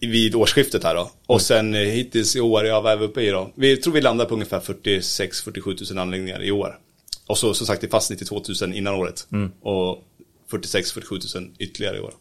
[0.00, 1.10] vid årsskiftet här då.
[1.26, 3.50] Och sen eh, hittills i år, ja vad är vi uppe i då?
[3.54, 6.78] Vi tror vi landar på ungefär 46-47 000 anläggningar i år.
[7.26, 9.26] Och så som sagt det fast 92 000 innan året.
[9.62, 10.04] Och
[10.50, 12.14] 46-47 000 ytterligare i år.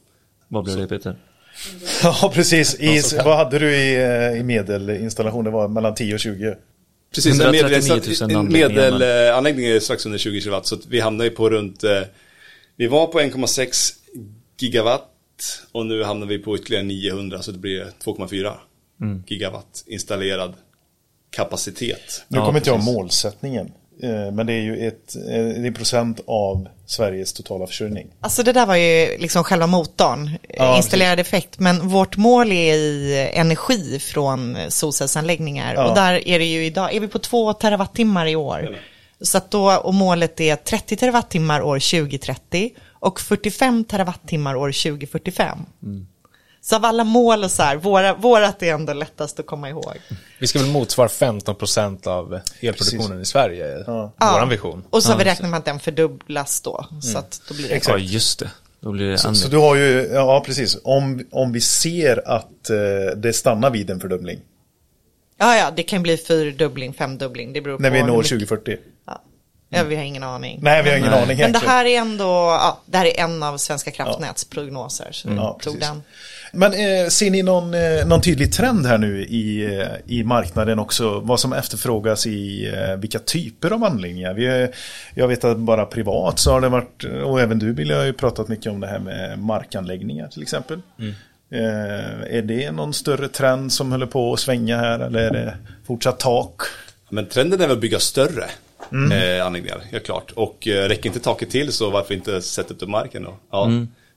[0.48, 1.16] Vad blir det Peter?
[2.04, 2.76] Ja, precis.
[2.80, 5.44] I, vad hade du i, eh, i medelinstallation?
[5.46, 6.56] Det var mellan 10 och 20.
[7.16, 10.66] Precis, en 139 000 medel- medelanläggning är strax under 20 kilowatt.
[10.66, 12.02] Så att vi hamnar ju på runt, eh,
[12.76, 13.94] vi var på 1,6
[14.60, 15.10] gigawatt
[15.72, 18.54] och nu hamnar vi på ytterligare 900 så det blir 2,4
[19.28, 20.54] gigawatt installerad
[21.30, 22.24] kapacitet.
[22.28, 23.72] Nu Ja, kommer inte jag målsättningen.
[24.04, 25.22] Eh, Men det är ju ett, eh,
[25.62, 28.08] det är procent av Sveriges totala försörjning.
[28.20, 31.60] Alltså det där var ju liksom själva motorn, Ja, installerad effekt.
[31.60, 35.74] Men vårt mål är i energi från solcellsanläggningar.
[35.74, 35.90] Ja.
[35.90, 38.78] Och där är det ju idag, är vi på två terawattimmar i år.
[39.22, 45.58] Så att då, och målet är 30 terawattimmar år 2030 och 45 terawattimmar år 2045.
[46.62, 49.94] Så av alla mål och så här, våra, vårat är ändå lättast att komma ihåg.
[50.40, 53.84] Vi ska väl motsvara 15% av elproduktionen i Sverige,
[54.18, 54.84] våran vision.
[54.90, 56.86] Och så har vi räknat med att den fördubblas då.
[57.02, 58.50] Så att då blir det Ja, just det.
[58.80, 63.34] Det Så, så du har ju, ja precis, om, om vi ser att eh, det
[63.34, 64.40] stannar vid en fördubbling.
[65.38, 67.54] Ja, ja, det kan bli fyrdubbling, femdubbling.
[67.54, 68.78] Det beror När på vi hur når mycket- 2040.
[69.08, 69.22] Ja.
[69.70, 70.60] ja, vi har ingen aning.
[70.62, 71.18] Nej, vi har ingen Nej.
[71.24, 71.70] aning Men det egentligen.
[71.72, 75.10] här är ändå, ja, det här är en av Svenska kraftnäts prognoser.
[75.12, 75.90] Så Ja, jag tror precis.
[75.90, 76.04] den.
[76.54, 80.80] Men eh, ser ni någon, eh, någon tydlig trend här nu i, eh, i marknaden
[80.80, 81.20] också?
[81.20, 84.34] Vad som efterfrågas i eh, vilka typer av anläggningar?
[84.34, 84.70] Vi, är-
[85.16, 88.14] jag vet att bara privat så har det varit, och även du Billy har ju
[88.14, 90.82] pratat mycket om det här med markanläggningar till exempel.
[91.52, 95.58] Eh, är det någon större trend som håller på att svänga här eller är det
[95.88, 96.62] fortsatt tak?
[97.10, 98.44] Men trenden är väl att bygga större
[99.12, 100.32] eh, anläggningar, helt klart.
[100.36, 103.38] Och eh, räcker inte taket till så varför inte sätta upp det marken då?
[103.52, 103.66] Ja.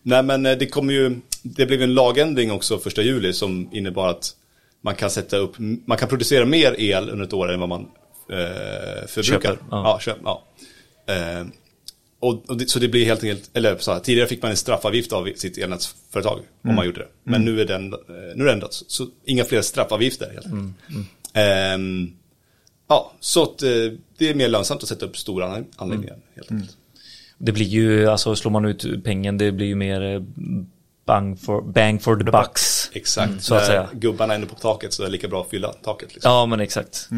[0.02, 4.08] Nej men eh, det kommer ju, det blev en lagändring också första juli som innebar
[4.08, 4.36] att
[4.82, 7.80] man kan sätta upp, man kan producera mer el under ett år än vad man
[8.30, 9.22] eh, förbrukar.
[9.22, 9.82] Köper, ja.
[9.84, 9.98] ja.
[10.00, 10.44] köp, ja.
[11.06, 11.46] Eh,
[12.20, 14.56] och, och det, så det blir helt enkelt, eller så här, tidigare fick man en
[14.56, 17.08] straffavgift av sitt elnätsföretag om man gjorde det.
[17.24, 18.82] Men nu är den, eh, nu är det ändrat.
[18.86, 20.74] Så, inga fler straffavgifter helt enkelt.
[21.34, 22.12] Ehm,
[22.88, 23.68] ja, så att eh,
[24.18, 26.76] det är mer lönsamt att sätta upp stora anlägg- anläggningar helt enkelt.
[27.42, 30.20] Det blir ju, alltså slår man ut pengen, det blir ju mer eh,
[31.06, 32.90] bang for, bang for the bucks.
[32.92, 33.88] Exakt, så att säga.
[33.92, 36.14] gubbarna är inne på taket så är det lika bra att fylla taket.
[36.14, 36.32] Liksom.
[36.32, 37.08] Ja, men exakt.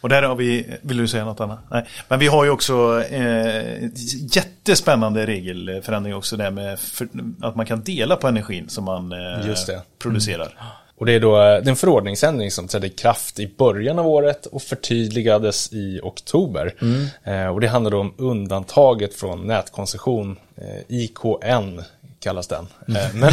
[0.00, 1.58] Och där har vi, vill du säga något annat?
[1.70, 1.86] Nej.
[2.08, 3.88] Men vi har ju också eh,
[4.36, 7.08] jättespännande regelförändring också där med för,
[7.40, 9.82] att man kan dela på energin som man eh, Just det.
[11.04, 13.98] Och det är då eh, det är en förordningsändring som trädde i kraft i början
[13.98, 16.74] av året och förtydligades i oktober.
[17.24, 21.82] Eh, och det handlar då om undantaget från nätkoncession, eh, IKN
[22.20, 22.66] kallas den.
[22.88, 23.32] Eh, men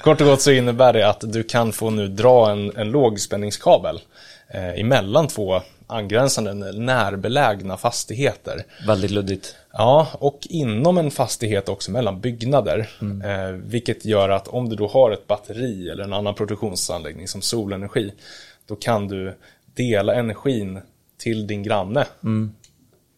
[0.00, 4.00] kort och gott så innebär det att du kan få nu dra en, en lågspänningskabel
[4.74, 8.64] emellan två angränsande närbelägna fastigheter.
[8.86, 9.56] Väldigt luddigt.
[9.72, 12.88] Ja, och inom en fastighet också mellan byggnader.
[13.24, 17.42] Eh, vilket gör att om du då har ett batteri eller en annan produktionsanläggning som
[17.42, 18.12] solenergi,
[18.66, 19.34] då kan du
[19.74, 20.80] dela energin
[21.18, 22.06] till din granne.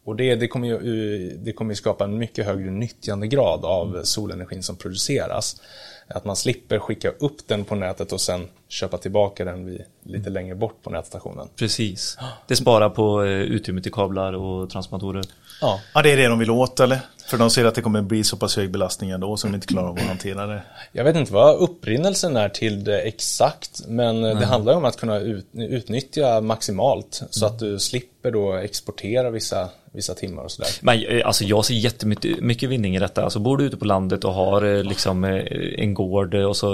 [0.05, 4.01] Och det, det, kommer ju, eh, det kommer ju skapa en mycket högre nyttjandegrad av
[4.05, 5.61] solenergin som produceras.
[6.09, 10.31] Att man slipper skicka upp den på nätet och sen köpa tillbaka den vid, lite
[10.31, 11.49] längre bort på nätstationen.
[11.57, 12.19] Precis.
[12.47, 15.25] Det sparar på eh, utrymmet i kablar och transformatorer.
[15.61, 17.01] Ja, Ja, det är det de vill åt eller?
[17.29, 19.67] För de ser att det kommer bli så pass hög belastning ändå så de inte
[19.67, 20.63] klarar av att hantera det.
[20.93, 25.19] Jag vet inte vad upprinnelsen är till det exakt, men det handlar om att kunna
[25.19, 30.71] ut, utnyttja maximalt så att du slipper då exportera vissa, vissa timmar och sådär.
[30.81, 33.25] Men eh, alltså jag ser jättemycket mycket vinning i detta.
[33.25, 35.43] Alltså bor du ute på landet och har eh, liksom eh,
[35.77, 36.69] en gård och så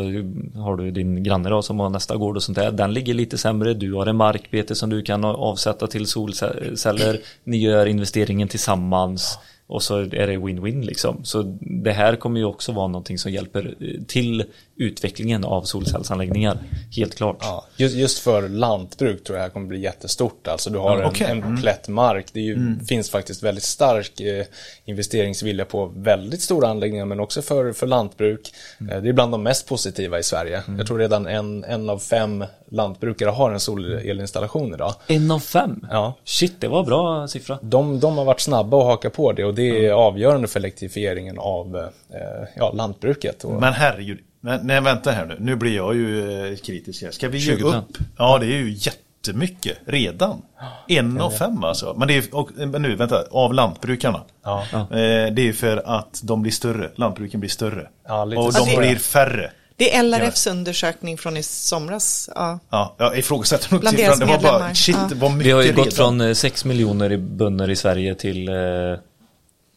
[0.55, 2.71] har du din granne då som har nästa gård och sånt där.
[2.71, 3.75] Den ligger lite sämre.
[3.75, 7.21] Du har en markbete som du kan avsätta till solceller.
[7.45, 9.39] Ni gör investeringen tillsammans.
[9.67, 11.25] Och så är det win-win liksom.
[11.25, 14.45] Så det här kommer ju också vara någonting som hjälper eh, till
[14.77, 16.59] utvecklingen av solcellsanläggningar.
[16.97, 17.37] Helt klart.
[17.41, 20.49] Ja, just, just för lantbruk tror jag det här kommer bli jättestort.
[20.49, 21.27] Alltså du har Ja, okej.
[21.31, 22.27] en, en plätt mark.
[22.33, 24.45] Det ju, finns faktiskt väldigt stark eh,
[24.85, 28.53] investeringsvilja på väldigt stora anläggningar men också för, för lantbruk.
[28.81, 30.63] Eh, det är bland de mest positiva i Sverige.
[30.79, 34.95] Jag tror redan en, en av fem lantbrukare har en solelinstallation idag.
[35.07, 35.87] En av fem?
[35.91, 36.15] Ja.
[36.25, 37.59] Shit, det var bra siffra.
[37.63, 41.39] De, de har varit snabba att haka på det och det är avgörande för elektrifieringen
[41.39, 43.45] av eh, ja, lantbruket.
[43.45, 45.37] Och, Men herregud, men, nej vänta här nu.
[45.41, 47.11] Nu blir jag ju eh, kritisk här.
[47.11, 47.79] Ska vi ge 20%?
[47.79, 47.99] upp?
[48.19, 50.43] Ja, det är ju jättemycket redan.
[50.89, 51.95] En av fem alltså.
[51.99, 54.21] Men, det är, och, men nu, vänta, av lantbrukarna.
[54.45, 54.63] Ja.
[54.73, 54.87] Eh,
[55.33, 56.91] det är för att de blir större.
[56.95, 57.89] Lantbruken blir större.
[58.09, 59.51] Ja, lite och de det- blir färre.
[59.77, 62.31] Det är LRFs undersökning från i somras.
[62.35, 62.59] Ja.
[62.71, 64.19] Ja, jag ifrågasätter nog siffran.
[64.19, 65.17] Det var bara, shit, Ja.
[65.17, 65.85] var mycket Vi har ju redan.
[65.85, 68.55] gått från eh, 6 miljoner i bönder i Sverige till eh,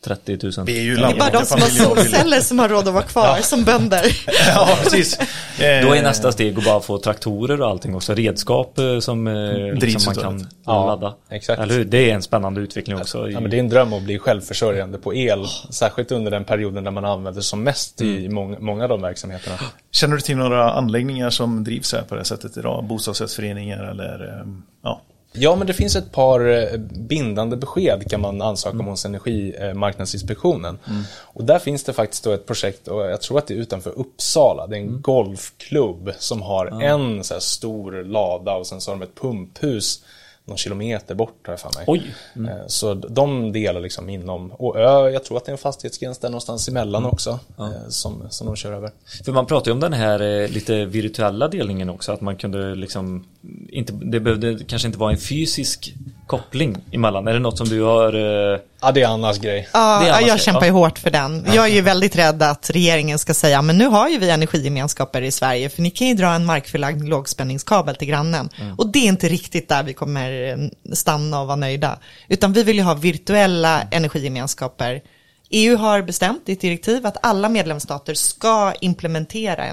[0.07, 0.65] 30 000.
[0.65, 3.03] Vi är ju Det är bara de som har solceller som har råd att vara
[3.03, 4.05] kvar som bönder.
[4.47, 5.19] Ja, precis.
[5.19, 5.25] Eh,
[5.87, 9.33] Då är nästa steg att bara få traktorer och allting också, redskap eh, som eh,
[9.33, 10.45] Drivs liksom man kan det.
[10.65, 11.13] Ja, ladda.
[11.29, 11.61] exakt.
[11.61, 11.85] Eller hur?
[11.85, 13.29] Det är en spännande utveckling också.
[13.29, 16.83] Ja, men det är en dröm att bli självförsörjande på el, särskilt under den perioden
[16.83, 19.55] när man använder som mest i många, många av de verksamheterna.
[19.91, 22.83] Känner du till några anläggningar som drivs här på det här sättet idag?
[22.83, 24.47] Bostadsrättsföreningar eller eh,
[24.83, 25.01] ja.
[25.39, 30.79] Ja, men det finns ett par eh, bindande besked kan man ansöka om hos Energimarknadsinspektionen.
[31.17, 33.99] Och där finns det faktiskt då ett projekt, och jag tror att det är utanför
[33.99, 38.95] Uppsala, det är en golfklubb som har en så stor lada och sen så har
[38.97, 40.03] de ett pumphus
[40.47, 41.83] någon kilometer bort har för mig.
[41.87, 42.15] Oj.
[42.35, 46.17] Eh, Så de delar liksom inom, och ö, jag tror att det är en fastighetsgräns
[46.17, 48.91] där någonstans emellan också, eh, som, som de kör över.
[49.25, 52.75] För man pratar ju om den här eh, lite virtuella delningen också, att man kunde
[52.75, 53.27] liksom
[53.69, 55.93] inte, det behövde kanske inte vara en fysisk
[56.27, 57.27] koppling emellan.
[57.27, 58.13] Är det något som du har
[58.53, 59.69] eh, Ja, det är Annas grej.
[59.73, 61.47] Ja, annars jag det, kämpar ju hårt för den.
[61.53, 65.21] Jag är ju väldigt rädd att regeringen ska säga, men nu har ju vi energigemenskaper
[65.21, 68.49] i Sverige, för ni kan ju dra en markförlagd lågspänningskabel till grannen.
[68.77, 71.99] Och det är inte riktigt där vi kommer eh, stanna och vara nöjda.
[72.27, 75.01] Utan vi vill ju ha virtuella energigemenskaper.
[75.49, 79.65] EU har bestämt i ett direktiv att alla medlemsstater ska implementera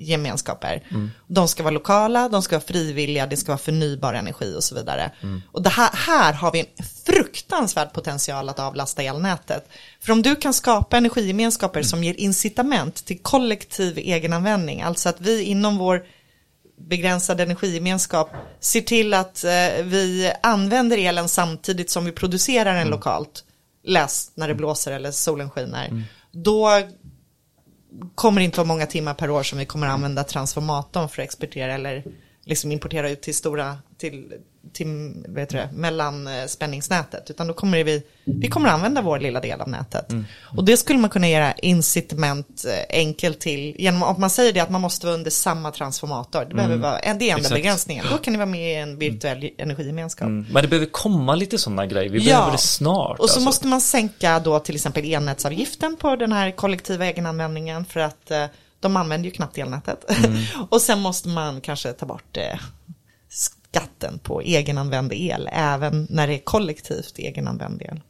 [0.00, 0.82] energigemenskaper.
[1.26, 4.74] De ska vara lokala, de ska vara frivilliga, det ska vara förnybar energi och så
[4.74, 5.10] vidare.
[5.52, 9.68] Och det här, här har vi en fruktansvärd potential att avlasta elnätet.
[10.00, 15.42] För om du kan skapa energigemenskaper som ger incitament till kollektiv egenanvändning, alltså att vi
[15.42, 16.02] inom vår
[16.88, 23.44] begränsad energigemenskap ser till att eh, vi använder elen samtidigt som vi producerar den lokalt.
[23.84, 26.04] Läs när det blåser eller solen skiner.
[26.32, 26.82] Då
[28.14, 31.74] kommer inte vara många timmar per år som vi kommer använda transformatorn för att exportera
[31.74, 32.04] eller
[32.44, 34.32] liksom importera ut till stora, till,
[34.72, 37.30] till vad heter det, mellanspänningsnätet.
[37.30, 40.06] Utan då kommer vi, vi kommer använda vår lilla del av nätet.
[40.56, 44.60] Och det skulle man kunna göra incitament eh, enkelt till genom att man säger det
[44.60, 46.44] att man måste vara under samma transformator.
[46.44, 47.54] Det, behöver vara, det är enda Exakt.
[47.54, 48.04] begränsningen.
[48.10, 50.26] Då kan ni vara med i en virtuell energigemenskap.
[50.26, 50.46] Mm.
[50.52, 52.10] Men det behöver komma lite sådana grejer.
[52.10, 52.24] Vi Ja.
[52.34, 53.10] behöver det snart.
[53.10, 53.40] Och så alltså.
[53.40, 58.44] måste man sänka då till exempel elnätsavgiften på den här kollektiva egenanvändningen för att eh,
[58.80, 60.04] de använder ju knappt elnätet.
[60.24, 60.42] Mm.
[60.70, 62.60] och sen måste man kanske ta bort eh,
[63.70, 68.00] skatten på egenanvänd el även när det är kollektivt egenanvänd el.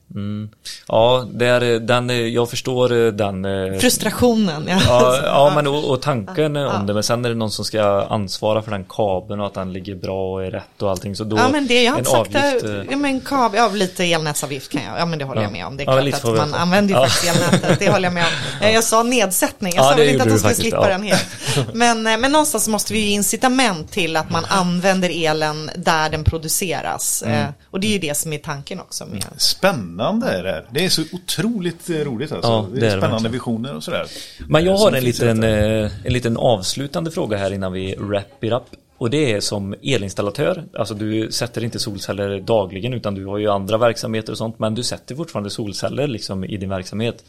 [0.89, 3.45] Ja, det är, den, eh, jag förstår eh, den.
[3.45, 4.65] eh, Frustrationen.
[4.69, 4.81] Ja.
[4.89, 8.07] Ja, ja men och, och tanken om det, men sen är det någon som ska
[8.11, 11.17] ansvara för den kabeln och att den ligger bra och är rätt och allting.
[11.17, 13.69] Så då, Ja men det, jag har inte sagt avgift, eh, ja men kabel, ja
[13.73, 15.77] lite elnätsavgift kan jag, ja men det håller jag med om.
[15.77, 17.07] Det är Ja, klart lite att man använder ju Ja.
[17.07, 18.31] faktiskt elnätet, det håller jag med om.
[18.67, 20.89] Eh, Jag sa nedsättning, jag Ja, sa väl inte att de skulle slippa ja.
[20.89, 21.27] den helt.
[21.75, 26.25] Men, eh, men någonstans måste vi ge incitament till att man använder elen där den
[26.25, 27.23] produceras.
[27.27, 27.41] Mm.
[27.43, 30.67] Eh, Och det är ju det som är tanken också med Spännande är det här.
[30.71, 32.51] Det är så otroligt eh, roligt alltså.
[32.51, 33.33] Ja, det det är det spännande verkligen.
[33.33, 34.07] visioner och sådär.
[34.49, 38.45] Men jag Eh, har en liten, eh, en liten avslutande fråga här innan vi wrap
[38.45, 38.63] it up.
[38.99, 43.49] Och det är som elinstallatör, alltså du sätter inte solceller dagligen utan du har ju
[43.51, 47.25] andra verksamheter och sånt men du sätter fortfarande solceller liksom i din verksamhet.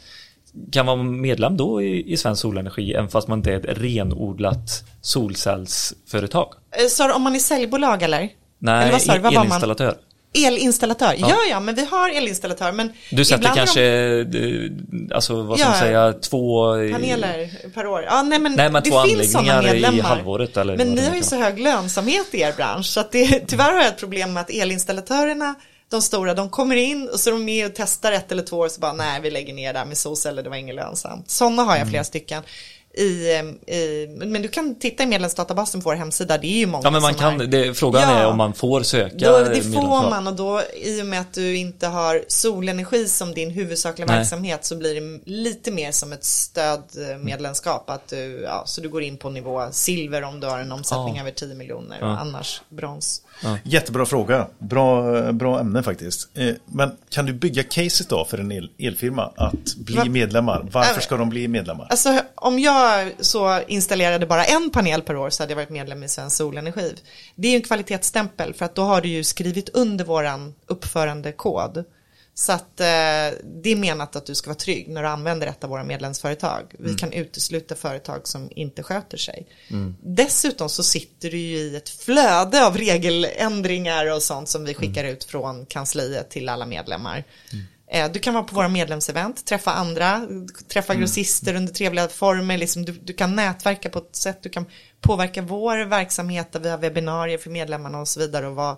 [0.72, 3.78] Kan man vara medlem då i, i Svensk Solenergi även fast man inte är ett
[3.78, 6.48] renodlat solcellsföretag?
[6.90, 8.28] Så om man är säljbolag eller?
[8.58, 9.18] Nej, eller vad sa du?
[9.18, 9.46] Vad var man?
[9.46, 9.94] elinstallatör.
[10.34, 11.36] Elinstallatör, ja.
[11.50, 15.68] ja men vi har elinstallatör men Du sätter är de- kanske, eh, alltså vad ska
[15.68, 15.82] man Ja.
[15.84, 16.72] säga, två...
[16.92, 18.02] Paneler per år.
[18.02, 20.16] Ja, nej, men Nej, men det två finns sådana anläggningar i medlemmar.
[20.16, 22.86] halvåret eller men ni det har ju så hög lönsamhet i er bransch.
[22.86, 25.54] Så att det, tyvärr har jag ett problem med att elinstallatörerna,
[25.90, 28.56] de stora, de kommer in och så är de med och testar ett eller två
[28.58, 31.30] år och så bara nej vi lägger ner där med solceller, det var inget lönsamt.
[31.30, 31.90] Sådana har jag Mm.
[31.90, 32.42] flera stycken.
[32.94, 36.66] I, eh, i, men du kan titta i medlemsdatabasen på vår hemsida, det är ju
[36.66, 38.18] många Ja men man kan, är, det, frågan Ja.
[38.18, 41.32] är om man får söka då, det får man och då i och med att
[41.34, 44.16] du inte har solenergi som din huvudsakliga Nej.
[44.16, 47.90] verksamhet så blir det lite mer som ett stödmedlemskap.
[47.90, 51.14] Att du, ja, så du går in på nivå silver om du har en omsättning
[51.16, 51.20] Ja.
[51.20, 53.22] över 10 miljoner och annars brons.
[53.64, 54.46] Jättebra fråga.
[54.58, 56.28] Bra, bra ämne faktiskt.
[56.34, 60.66] Eh, Men kan du bygga caset då för en el, elfirma att bli Va- medlemmar?
[60.72, 61.86] Varför Äh, ska de bli medlemmar?
[61.90, 66.02] Alltså om jag så installerade bara en panel per år så hade jag varit medlem
[66.02, 66.94] i Svensk Solenergi.
[67.34, 71.84] Det är en kvalitetsstämpel för att då har du ju skrivit under våran uppförandekod.
[72.34, 72.86] Så att eh,
[73.44, 76.74] det är menat att du ska vara trygg när du använder ett av våra medlemsföretag.
[76.78, 79.46] Vi kan utesluta företag som inte sköter sig.
[80.02, 85.04] Dessutom så sitter du ju i ett flöde av regeländringar och sånt som vi skickar
[85.04, 87.24] ut från kansliet till alla medlemmar.
[87.92, 90.26] Eh, Du kan vara på våra medlemsevent, träffa andra,
[90.68, 92.58] träffa grossister under trevliga former.
[92.58, 94.66] Liksom du, du kan nätverka på ett sätt, du kan
[95.00, 98.76] påverka vår verksamhet där vi har webbinarier för medlemmarna och så vidare och vad,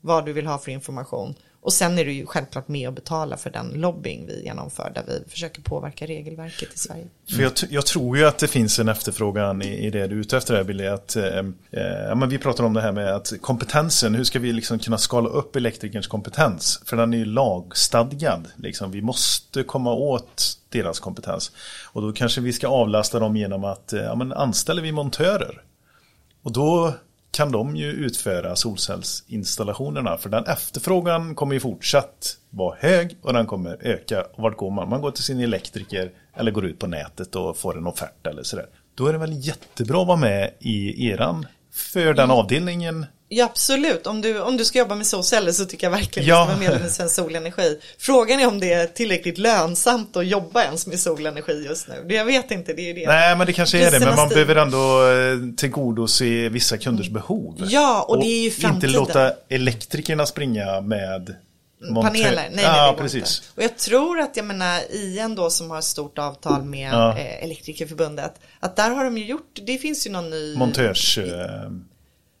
[0.00, 1.34] vad du vill ha för information.
[1.62, 5.04] Och sen är du ju självklart med och betala för den lobbying vi genomför där
[5.06, 7.04] vi försöker påverka regelverket i Sverige.
[7.30, 10.20] För jag, jag tror ju att det finns en efterfrågan i, i det du är
[10.20, 10.86] ute efter, här, Billy.
[10.86, 11.24] Att, eh,
[11.70, 14.98] eh, men vi pratar om det här med att kompetensen, hur ska vi liksom kunna
[14.98, 16.82] skala upp elektrikerns kompetens?
[16.84, 18.48] För den är ju lagstadgad.
[18.56, 18.90] Liksom.
[18.90, 21.52] Vi måste komma åt deras kompetens.
[21.92, 25.62] Och då kanske vi ska avlasta dem genom att eh, ja, men anställer vi montörer.
[26.42, 26.94] Och då
[27.32, 30.16] kan de ju utföra solcellsinstallationerna.
[30.16, 34.22] För den efterfrågan kommer ju fortsatt vara hög och den kommer öka.
[34.22, 34.88] Och vart går man?
[34.88, 38.42] Man går till sin elektriker eller går ut på nätet och får en offert eller
[38.42, 38.66] sådär.
[38.94, 43.06] Då är det väl jättebra att vara med i eran för den avdelningen.
[43.34, 46.42] Ja absolut, om du, om du ska jobba med solceller så tycker jag verkligen Ja.
[46.42, 47.78] att du ska vara medlem i Svensk Solenergi.
[47.98, 51.94] Frågan är om det är tillräckligt lönsamt att jobba ens med solenergi just nu.
[52.08, 53.06] Det, jag vet inte, det är ju det.
[53.06, 54.00] Nej, men det kanske är det.
[54.00, 57.66] Men man behöver ändå eh, tillgodose vissa kunders behov.
[57.70, 58.92] Ja, och det är ju Inte framtiden.
[58.92, 61.34] låta elektrikerna springa med
[61.90, 63.38] montör- Paneler, nej, nej, det går precis.
[63.38, 63.48] Inte.
[63.56, 67.18] Och jag tror att, jag menar, IN då som har ett stort avtal med Ja.
[67.18, 71.18] eh, Elektrikerförbundet, att där har de ju gjort, det finns ju någon ny, Montörs...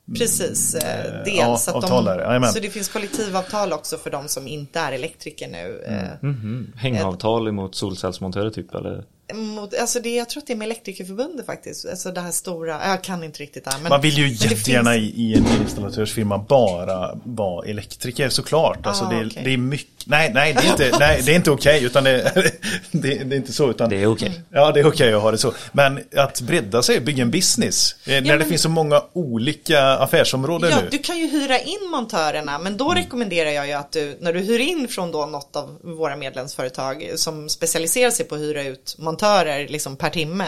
[0.08, 1.34] Eh, precis, eh, del.
[1.36, 2.52] ja, så, att de, jajamän.
[2.52, 5.82] så det finns kollektivavtal också för de som inte är elektriker nu.
[5.86, 6.72] Eh, Mm.
[6.76, 9.04] Hängavtal emot solcellsmontörer typ eller?
[9.34, 12.88] mot, alltså det, jag tror att det är med Elektrikerförbundet faktiskt, alltså det här stora,
[12.88, 13.80] jag kan inte riktigt det här.
[13.80, 18.86] Men, Man vill ju jättegärna finns- i, i en installatörsfirma bara vara elektriker såklart.
[18.86, 19.42] Alltså Ah, det, okej.
[19.44, 22.32] det är mycket, nej, nej, det är inte, nej, det är inte okej, utan det,
[22.90, 23.70] det, det är inte så.
[23.70, 24.40] Utan, Det är okej.
[24.50, 25.52] Ja, det är okej att ha det så.
[25.72, 29.82] Men att bredda sig, bygga en business, eh, när det men- finns så många olika
[29.82, 30.88] affärsområden Ja, nu.
[30.90, 34.40] du kan ju hyra in montörerna, men då rekommenderar jag ju att du, när du
[34.40, 38.96] hyr in från då något av våra medlemsföretag som specialiserar sig på att hyra ut
[38.98, 40.46] montörer liksom per timme,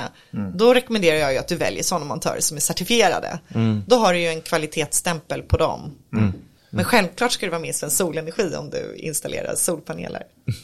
[0.55, 3.39] då rekommenderar jag ju att du väljer sådana montörer som är certifierade.
[3.87, 5.95] Då har du ju en kvalitetsstämpel på dem.
[6.75, 10.23] Men självklart ska du vara med i Svensk Solenergi om du installerar solpaneler.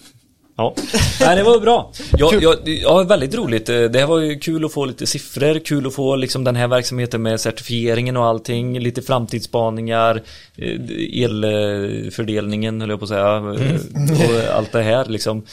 [0.57, 0.75] Ja,
[1.21, 1.93] Nej, det var bra.
[2.19, 3.67] Ja, ja, ja, väldigt roligt.
[3.67, 6.69] Det här var ju kul att få lite siffror, kul att få liksom den här
[6.69, 10.23] verksamheten med certifieringen och allting, lite framtidsspaningar,
[10.57, 15.47] eh, elfördelningen höll jag på att säga, eh, och allt det här liksom.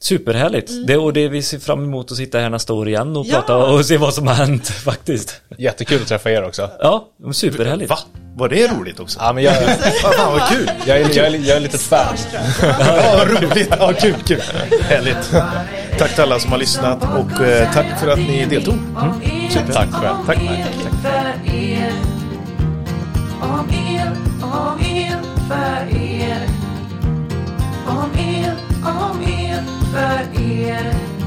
[0.00, 0.70] Superhärligt.
[0.86, 3.34] Det, och det vi ser fram emot att sitta här nästa år igen och Ja.
[3.34, 5.40] prata och se vad som har hänt faktiskt.
[5.58, 6.70] Jättekul att träffa er också.
[6.80, 7.90] Ja, superhärligt.
[7.90, 7.98] Va?
[8.38, 9.18] Var det roligt också?
[9.22, 9.68] Ja, men jag, Ja,
[10.02, 10.70] fan vad kul!
[10.86, 12.16] jag, är, jag, är, jag är lite fan.
[12.62, 13.68] Ja, vad roligt!
[13.78, 14.42] Ja, kul, kul!
[14.88, 15.30] Härligt!
[15.98, 18.78] Tack till alla som har lyssnat och eh, tack för att ni deltog.
[19.72, 20.16] Tack själv.
[20.26, 20.38] Tack!
[29.92, 31.17] för er.